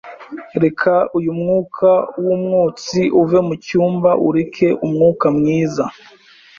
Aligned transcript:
Reka 0.63 0.93
uyu 1.17 1.31
mwuka 1.39 1.89
wumwotsi 2.25 2.99
uve 3.21 3.39
mucyumba 3.47 4.09
ureke 4.27 4.67
umwuka 4.85 5.25
mwiza. 5.37 5.83